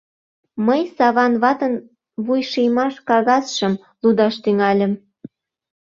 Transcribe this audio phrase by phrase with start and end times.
[0.67, 1.73] Мый Саван ватын
[2.25, 4.93] вуйшиймаш кагазшым лудаш тӱҥальым.